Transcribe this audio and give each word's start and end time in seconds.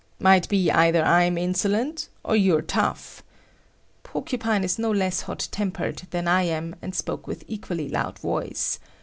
"Might 0.17 0.49
be 0.49 0.71
either 0.71 1.05
I'm 1.05 1.37
insolent 1.37 2.09
or 2.25 2.35
you're 2.35 2.63
tough." 2.63 3.21
Porcupine 4.01 4.63
is 4.63 4.79
no 4.79 4.89
less 4.89 5.21
hot 5.21 5.47
tempered 5.51 6.07
than 6.09 6.27
I 6.27 6.41
am, 6.41 6.75
and 6.81 6.95
spoke 6.95 7.27
with 7.27 7.43
equally 7.47 7.87
loud 7.87 8.17
voice. 8.17 8.79